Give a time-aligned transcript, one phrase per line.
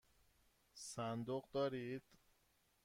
[0.73, 2.03] صندوق دارید؟